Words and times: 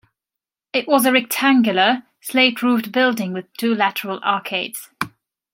It 0.73 0.87
was 0.87 1.05
a 1.05 1.11
rectangular, 1.11 2.01
slate-roofed 2.21 2.91
building 2.91 3.33
with 3.33 3.53
two 3.53 3.75
lateral 3.75 4.17
arcades. 4.23 4.89